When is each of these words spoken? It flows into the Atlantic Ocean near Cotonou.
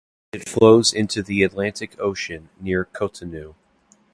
It 0.31 0.49
flows 0.49 0.93
into 0.93 1.21
the 1.21 1.43
Atlantic 1.43 1.95
Ocean 1.99 2.49
near 2.59 2.85
Cotonou. 2.85 3.53